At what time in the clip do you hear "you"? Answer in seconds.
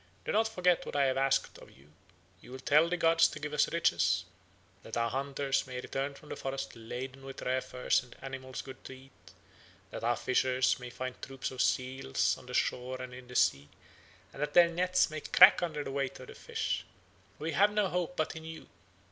1.69-1.91, 2.41-2.51, 18.43-18.69